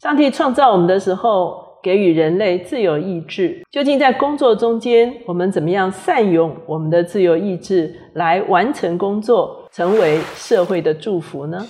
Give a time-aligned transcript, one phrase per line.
[0.00, 3.62] 上帝创造我们的时候，给予人类自由意志。
[3.70, 11.66] 究竟在工作中间，我们怎么样善用我们的自由意志来完成工作，成为社会的祝福呢？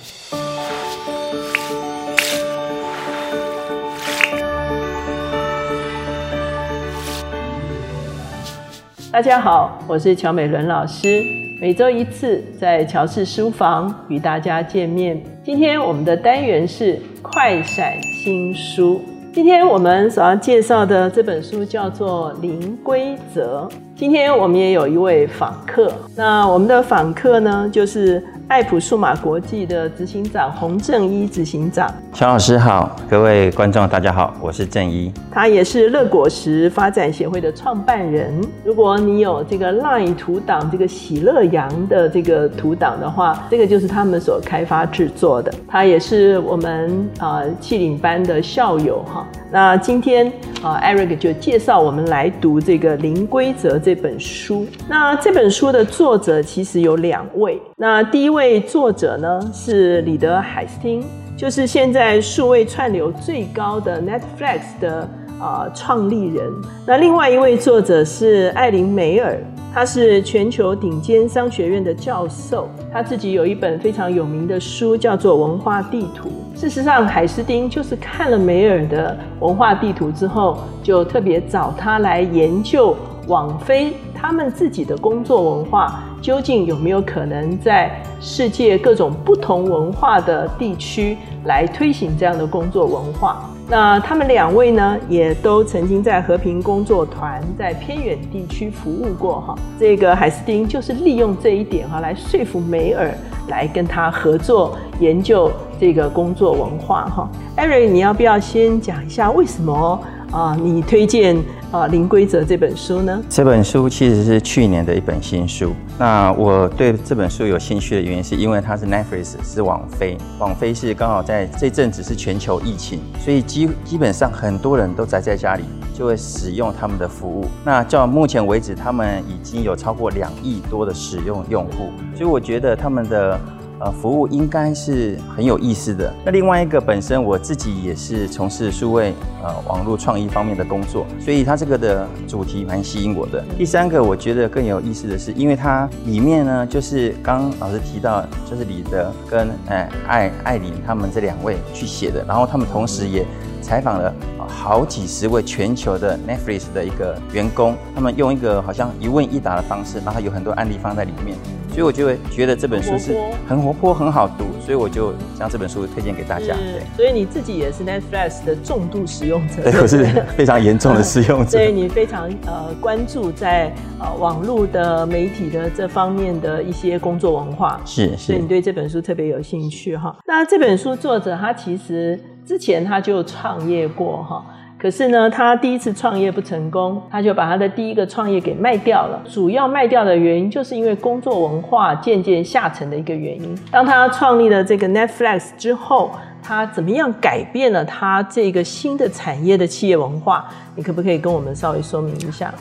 [9.12, 11.20] 大家好，我是乔美伦老师。
[11.60, 15.20] 每周一次在乔氏书房与大家见面。
[15.42, 19.00] 今天我们的单元是快闪新书。
[19.32, 23.68] 今天我们所要介绍的这本书叫做《零规则》。
[23.96, 28.22] 今天我们也有一位访客，那我们的访客呢，就是。
[28.50, 38.34] 爱普数码国际的执行长洪正一执行长，乔老师好，各位观众大家好，我是正一，他也是乐果实发展协会的创办人。
[38.64, 45.54] 如果你有这个 LINE 图档，这个喜乐羊的这个图档的话，这个就是他们所开发制作的。
[45.68, 49.24] 他也是我们啊气领班的校友哈。
[49.52, 50.32] 那今天
[50.62, 54.64] 啊，Eric 就介绍我们来读这个《零规则》这本书。
[54.88, 58.60] 那这本书的作者其实有两位，那第一位。
[58.70, 61.02] 作者呢是李德海斯汀，
[61.36, 65.08] 就是现在数位串流最高的 Netflix 的
[65.40, 66.48] 啊创立人。
[66.86, 69.36] 那另外一位作者是艾琳梅尔，
[69.72, 76.28] 他是全球顶尖商学院的教授，他自己有一本非常有名的书叫做《文化地图》。
[76.60, 82.96] 事实上，海斯汀就是看了梅尔的文化地图之后，就特别找他来研究
[83.28, 86.02] 网飞他们自己的工作文化。
[86.20, 93.49] 究竟有没有可能在世界各种不同文化的地区来推行这样的工作文化？
[93.70, 99.54] 那他们两位呢，也都曾经在和平工作团在偏远地区服务过哈。
[99.78, 103.14] 这个海斯汀就是利用这一点哈，来说服梅尔
[103.46, 107.30] 来跟他合作研究这个工作文化哈。
[107.54, 110.00] 艾瑞，你要不要先讲一下为什么
[110.32, 110.56] 啊？
[110.60, 111.36] 你推荐？
[111.72, 113.22] 啊，零规则这本书呢？
[113.28, 115.72] 这本书其实是去年的一本新书。
[115.96, 120.18] 那我对这本书有兴趣的原因，是因为它是 Netflix，是网飞。
[120.40, 125.62] 网飞是刚好在这阵子是全球疫情，所以基基本上很多人都宅在家里，
[125.94, 127.46] 就会使用他们的服务。
[127.64, 133.38] 那到目前为止，他们已经有超过两亿多的使用用户，所以我觉得他们的。
[133.80, 136.12] 呃，服务应该是很有意思的。
[136.22, 143.42] 那另外一个，本身我自己也是从事数位呃网络创意方面的工作，所以它这个的主题蛮吸引我的。
[143.56, 153.24] 第三个，我觉得更有意思的是，因为它里面呢，就是刚老师提到，就是李德跟哎艾艾琳他们这两位去写的，然后他们同时也
[153.60, 154.12] 采访了
[154.48, 161.36] 好几十位全球的 Netflix 的一个员工，他们用一个好像一问一答的方式，然后有很多案例放在里面。
[161.70, 163.16] 所以我就会觉得这本书是
[163.46, 166.46] 很活泼、很好读，所以我就将这本书推荐给大家。
[166.46, 170.04] 对，所以你自己也是 Netflix 的重度使用者， 对，我是
[170.36, 171.50] 非常严重的使用者。
[171.56, 180.14] 所以你非常呃关注在呃网络的媒体的这方面的一些工作文化，是，所以你对这本书特别有兴趣哈。
[180.26, 182.18] 那这本书作者他其实
[182.50, 184.44] 之前他就创业过哈。
[184.76, 189.22] 可是呢，他第一次创业不成功，他就把他的第一个创业给卖掉了。
[189.24, 193.56] 主要卖掉的原因，就是因为工作文化渐渐下沉的一个原因。
[193.70, 196.10] 当他创立了这个 Netflix 之后。
[196.42, 200.48] 他怎么样改变了他这个新的产业的企业文化？
[200.74, 202.52] 你可不可以跟我们稍微说明一下？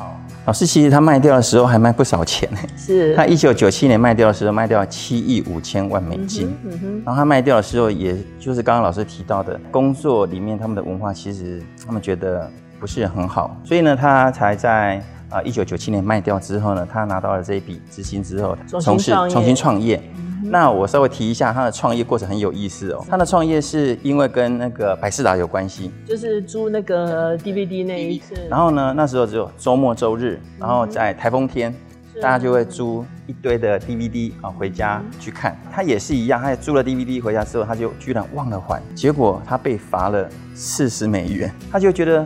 [0.45, 6.55] 好，老师，其实他卖掉的时候还卖不少钱是， 他一九九七年卖掉的时候卖掉七亿五千万美金。
[6.63, 7.01] 嗯哼。
[7.05, 12.49] 然后他卖掉的时候，也就是刚刚老师提到的，工作里面他们的文化其实他们觉得
[12.79, 20.01] 不是很好，所以呢，他才在啊一九九七年卖掉之后呢，他拿到了这一笔资金之后，从事重新创业。
[20.49, 23.05] 那我稍微提一下他的创业过程很有意思哦。
[23.07, 28.33] 他的创业是因为跟那个百事达有关系，就是租那个 DVD 那一次。
[28.49, 31.73] 然后呢，那时候只有周末周日，然后在台风天，
[32.21, 35.55] 大家就会租一堆的 DVD 啊回家去看。
[35.71, 41.53] 他也是一样，他也租了 DVD 回家之后，他就居然忘了还，结果他被罚了四十美元。
[41.71, 42.25] 他就觉得。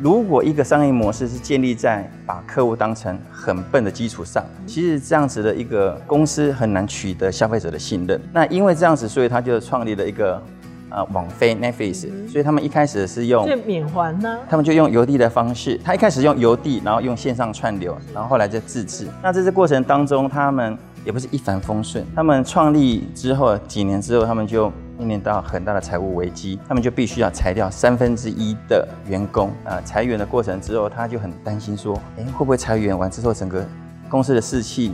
[0.00, 8.20] 如果一个商业模式是建立在把客户当成很笨的基础上，其实这样子的一个公司很难取得消费者的信任。
[8.32, 10.42] 那因为这样子，所以他就创立了一个
[10.90, 12.08] 呃网飞 Netflix。
[12.28, 15.78] 所以他们一开始是用免还呢，他们就用邮递的方式。
[15.84, 19.06] 他一开始用邮递，然后用线上串流，然后后来就自制。
[19.22, 22.04] 那在这过程当中，他们也不是一帆风顺。
[22.14, 24.72] 他们创立之后几年之后，他们就。
[24.98, 29.50] 面临到很大的财务危机，他们就必须要裁掉三分之一的员工。
[29.64, 33.66] 啊，裁员的过程之后，他就很担心说，哎，会不会裁员完之后，整个
[34.08, 34.92] 公司的士气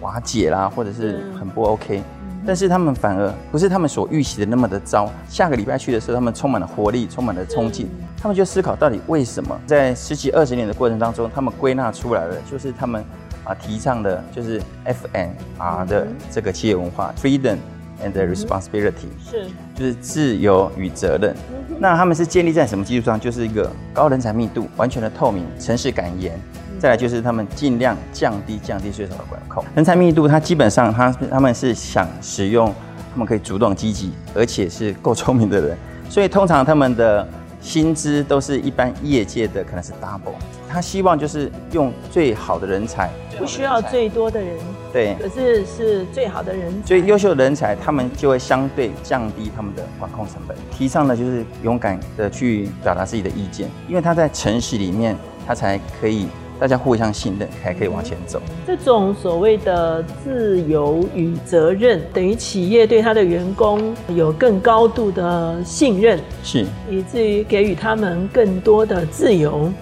[0.00, 2.02] 瓦解啦，或者是很不 OK？
[2.46, 5.10] 但是他们反而不是他们所预期的那么的糟。
[5.28, 7.86] 下个礼拜去的时候，他们充满了活力，充满了冲劲。
[8.16, 13.04] 他们就思考到底为什么在十几二十年的过程当中，他们归纳出来了，就是他们
[13.44, 17.56] 啊提倡的就是 FNR 的这个企业文化，Freedom
[18.04, 21.34] and Responsibility，是就是自由与责任。
[21.78, 23.18] 那他们是建立在什么基础上？
[23.18, 26.38] 就是一个高人才密度、完全的透明、城市感言。
[26.78, 32.74] 再来就是他们尽量降低降低税收的管控，人才密度，它基本上他他们是想使用，
[33.12, 35.76] 他们可以主动积极，而且是够聪明的人，
[36.08, 37.28] 所以通常他们的
[37.60, 40.32] 薪资都是一般业界的可能是 double。
[40.70, 43.10] 他希望就是用最好的人才，
[43.40, 44.58] 不需要最多的人，
[44.92, 50.56] 对，可是是最好的人，所以优秀的人才，他们就会相对降低他们的管控成本。
[50.70, 55.16] 提倡的就是勇敢的去表达自己的意见，因为他在城市里面，
[55.46, 56.28] 他才可以。
[56.60, 58.38] 大家互相信任，才可以往前走。
[58.66, 69.72] 这种所谓的自由与责任，等于企业对他的员工有更高度的信任，是以至于给予他们更多的自由，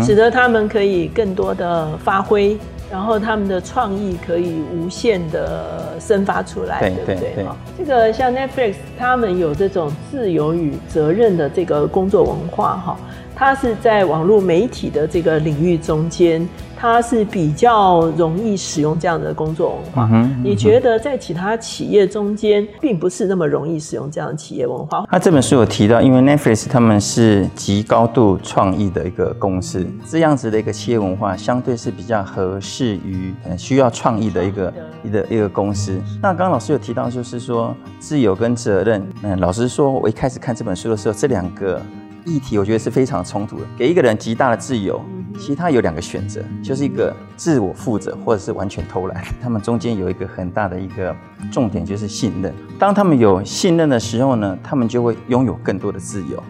[0.00, 2.56] 使得他们可以更多的发挥，
[2.88, 7.46] 然后他们的创意可以无限的生发出来，对不对？
[7.76, 12.96] 这个像 Netflix，他们有这种自由与责任的这个工作文化，哈。
[13.38, 16.46] 它是在网络媒体的这个领域中间，
[16.76, 20.10] 它是比较容易使用这样的工作文化。
[20.42, 25.06] 你觉得在其他企业中间，并不是那么容易使用这样的企业文化？
[25.12, 34.74] 那这本书有提到，因为 Netflix 他们是极高度创意的一个公司，这样子的一个企业文化，相对是比较合适于需要创意的一个
[35.04, 35.96] 一个一个公司。
[36.20, 39.06] 那刚刚老师有提到，就是说自由跟责任。
[39.22, 41.80] 嗯，老实说，我一开始看这本书的时候，这两个。
[42.24, 45.00] 议题我觉得是非常冲突的，给一个人极大的自由，
[45.38, 49.22] 其他有两个选择，就是一个自我负责，或者是完全偷懒。
[49.40, 51.14] 他们中间有一个很大的一个
[51.50, 52.52] 重点，就是信任。
[52.78, 56.42] 当他们有信任的时候呢，他们就会拥有更多的自由。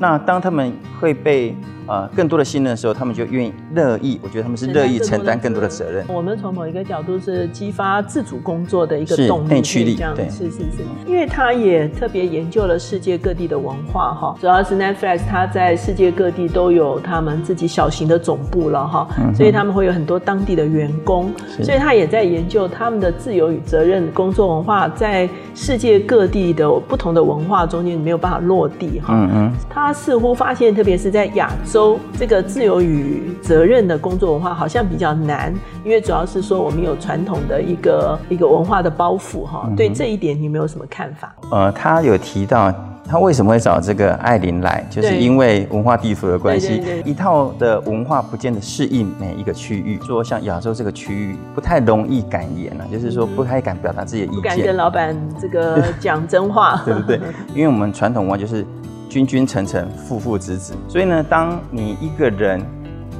[0.00, 1.54] 那当他们会被
[1.86, 6.02] 呃更多的信任的时候，他们就愿意乐意，我觉得他们是乐意承担更多的责任。
[6.08, 10.84] 我们从某一个角度是激发自主工作的一个动力，内驱力，对，是是是。
[11.06, 21.30] 因为他也特别研究了世界各地的文化哈，主要是 Netflix，他在世界各地都有他们自己小型的总部了哈，所以他们会有很多当地的员工，
[21.60, 29.89] 所以他也在研究他们的自由与责任工作文化在世界各地的不同的文化中间没有办法落地哈，嗯嗯，他。
[29.90, 35.52] 他似乎发现，特别是在亚洲，这个自由与责任的工作文化好像比较难，
[35.84, 39.68] 因为主要是说我们有传统的一个一个文化的包袱哈。
[39.76, 41.34] 对这一点，你有没有什么看法？
[41.50, 42.72] 呃，他有提到
[43.04, 49.98] 他为什么会找这个艾琳来，就是因为文化地图的关系，一套的文化不见得适应每一个区域。
[50.06, 57.18] 说像亚洲这个区域不太容易敢言啊，就是说不太敢表达自己的意见，不敢跟老板这个讲真话， 对不对？
[57.56, 58.64] 因为我们传统文化就是。
[59.10, 60.72] 君君臣臣，父父子子。
[60.88, 62.64] 所以呢，当你一个人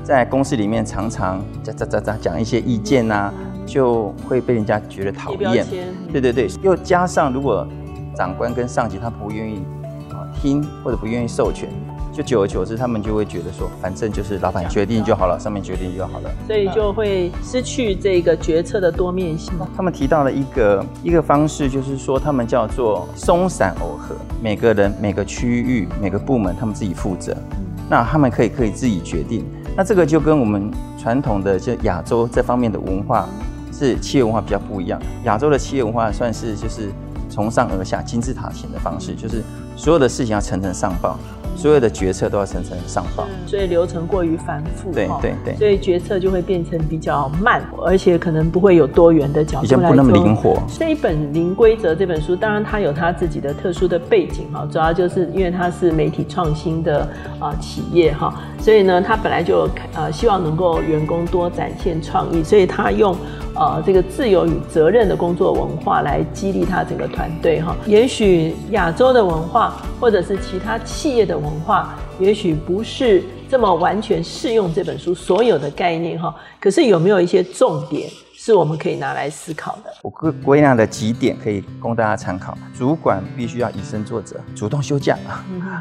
[0.04, 1.44] 在公司里面常常
[2.22, 3.32] 讲一些意见呐，
[3.66, 5.66] 就会被人家觉得讨厌。
[6.12, 7.66] 对对对，又加上如果
[8.14, 9.64] 长官跟上级他不愿意
[10.10, 11.68] 啊听或者不愿意授权。
[12.20, 19.54] 就久而久之，他们就会觉得说，反正就是老板决定就好了，上面决定就好了，所以就会失去这个决策的多面性。
[19.74, 27.34] 他们提到了一个一个方式，就是说他们叫做松散耦合，每个人、每个区域、每个部门，他们自己负责，
[27.88, 29.42] 那他们可以可以自己决定。
[29.74, 33.26] 那这个就跟我们传统的就亚洲这方面的文化
[33.72, 35.00] 是企业文化比较不一样。
[35.24, 36.92] 亚洲的企业文化算是就是
[37.30, 39.42] 从上而下金字塔型的方式，就是
[39.74, 41.18] 所有的事情要层层上报。
[41.56, 50.62] 所有的决策都要层层上报，所以流程过于繁复，对对对，所以决策就会变成比较慢，而且可能不会有多元的角度来不那么灵活。
[50.68, 57.06] 这一本《零规则》这本书，当然它有它自己的特殊的背景哈，主要就是因为它是媒体创新的
[57.38, 63.14] 啊企业哈，所以呢，它本来就呃希望能够员工多展现创意，所以它用。
[63.60, 67.76] 啊，这个自由与责任的工作文化来激励他整个团队哈。
[67.84, 76.34] 也许亚洲的文化，或者是其他企业的文化，也许不是这么完全适用这本书所有的概念哈。
[76.58, 78.08] 可是有没有一些重点？
[78.42, 79.92] 是我们可以拿来思考的。
[80.00, 82.56] 我归归纳的几点可以供大家参考。
[82.74, 85.14] 主管必须要以身作则，主动休假。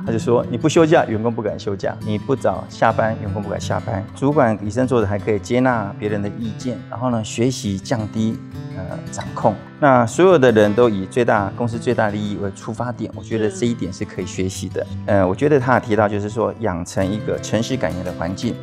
[0.05, 4.05] 他就说，你不休假，员工不敢休假；你不早下班，员工不敢下班。
[4.13, 8.37] 主管以身作则，还可以接纳别人的意见，然后呢，学习降低
[8.75, 9.55] 呃掌控。
[9.79, 14.85] 那所有的人都以最大公司最大利益为出发点，我觉得这一点是可以学习的。
[15.05, 18.53] 呃，我觉得他提到就是说，养成一个诚实感言的环境。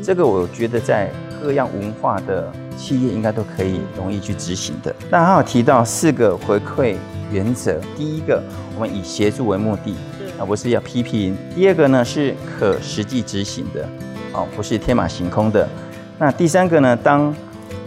[0.00, 1.10] 这个我觉得在
[1.42, 4.94] 各样文化的企业应该都可以容易去执行的。
[5.10, 6.96] 那还有提到四个回馈
[7.32, 8.42] 原则，第一个
[8.76, 9.94] 我们以协助为目的，
[10.38, 13.88] 啊不是要批评；第二个呢是可实际执行的，
[14.32, 15.68] 哦不是天马行空的。
[16.18, 17.34] 那第三个呢，当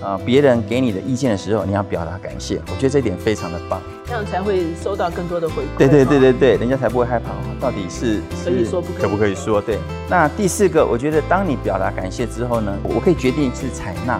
[0.01, 3.81] 呃别人给你的意见的时候，你要表达感谢，我觉得这点非常的棒。
[4.07, 5.77] 这样才会收到更多的回馈。
[5.79, 9.59] 对对对对对，人家才不会害怕，到底是可以说不可以可不可以说？
[9.59, 9.79] 对。
[10.09, 14.19] 那第四个，我觉得当你表达感谢之后呢，我可以决定是采纳，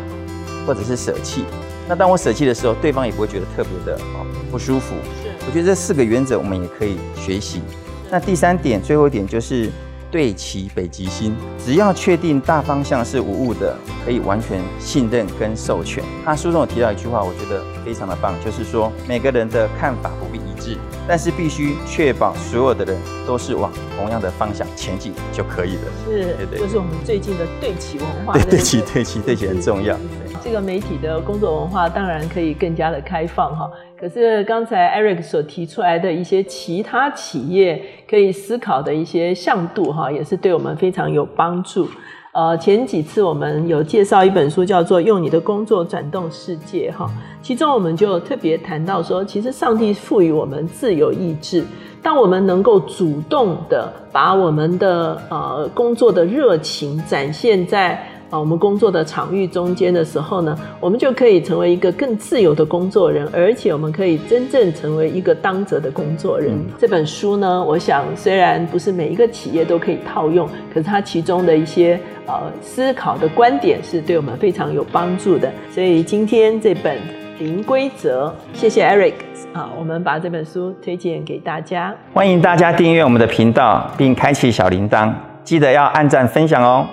[0.65, 1.46] 或者是舍弃。
[1.88, 4.96] 那当我舍弃的时候，对方也不会觉得特别的哦不舒服。
[5.22, 7.62] 是，我觉得这四个原则我们也可以学习。
[8.10, 9.70] 那第三点，最后一点就是
[10.15, 16.01] 对齐北极星，只要确定大方向是无误的，可以完全信任跟授权。
[16.24, 25.81] 他书中有提到一句话，我觉得非常的棒，就是说每个人的看法不必一致，但是必须确保所有的人都是往同样的方向前进就可以了。
[26.05, 28.31] 是，对对就是我们最近的对齐文化。
[28.36, 29.98] 对，不对齐对齐对齐很重要。
[30.41, 41.88] 这个媒体的工作文化当然可以更加的开放哈，可是刚才 Eric 所提出来的一些其他企业可以思考的一些向度哈，也是对我们非常有帮助。
[42.34, 47.10] 呃，前几次我们有介绍一本书，叫做《用你的工作转动世界》哈，
[47.42, 51.64] 其中我们就特别谈到说，其实上帝赋予我们自由意志，
[52.04, 58.06] 当我们能够主动的把我们的呃工作的热情展现在。
[58.36, 66.54] 啊，我们工作的场域中间的时候呢，我们就可以成为一个更自由的工作人，而且我们可以真正成为一个当责的工作人。
[66.77, 75.50] 这本书呢，我想虽然不是每一个企业都可以套用，可是它其中的一些呃思考的观点是对我们非常有帮助的。
[75.72, 76.98] 所以今天这本
[77.39, 78.27] 《零规则》，
[78.60, 79.13] 谢谢 Eric
[79.54, 81.96] 啊，我们把这本书推荐给大家。
[82.13, 85.13] 欢迎大家订阅我们的频道，并开启小铃铛，
[85.46, 86.86] 记得要按赞分享哦。